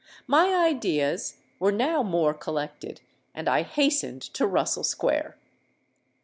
[0.25, 3.01] My ideas were now more collected;
[3.35, 5.37] and I hastened to Russel Square.